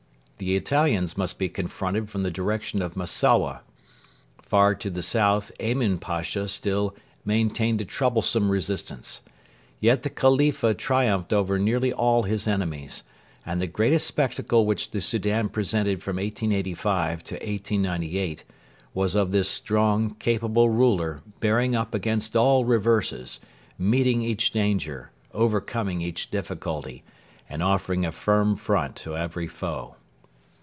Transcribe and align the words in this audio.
The 0.43 0.55
Italians 0.55 1.19
must 1.19 1.37
be 1.37 1.49
confronted 1.49 2.09
from 2.09 2.23
the 2.23 2.31
direction 2.31 2.81
of 2.81 2.95
Massowa. 2.95 3.61
Far 4.41 4.73
to 4.73 4.89
the 4.89 5.03
south 5.03 5.51
Emin 5.59 5.99
Pasha 5.99 6.47
still 6.47 6.95
maintained 7.23 7.79
a 7.79 7.85
troublesome 7.85 8.49
resistance. 8.49 9.21
Yet 9.79 10.01
the 10.01 10.09
Khalifa 10.09 10.73
triumphed 10.73 11.31
over 11.31 11.59
nearly 11.59 11.93
all 11.93 12.23
his 12.23 12.47
enemies; 12.47 13.03
and 13.45 13.61
the 13.61 13.67
greatest 13.67 14.07
spectacle 14.07 14.65
which 14.65 14.89
the 14.89 14.99
Soudan 14.99 15.47
presented 15.47 16.01
from 16.01 16.15
1885 16.15 17.23
to 17.25 17.35
1898 17.35 18.43
was 18.95 19.13
of 19.13 19.31
this 19.31 19.47
strong, 19.47 20.15
capable 20.15 20.71
ruler 20.71 21.21
bearing 21.39 21.75
up 21.75 21.93
against 21.93 22.35
all 22.35 22.65
reverses, 22.65 23.39
meeting 23.77 24.23
each 24.23 24.49
danger, 24.49 25.11
overcoming 25.35 26.01
each 26.01 26.31
difficulty, 26.31 27.03
and 27.47 27.61
offering 27.61 28.03
a 28.07 28.11
firm 28.11 28.55
front 28.55 28.95
to 28.95 29.15
every 29.15 29.45
foe. 29.47 29.97